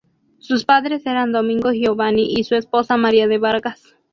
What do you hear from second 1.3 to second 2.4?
Domingo Giovani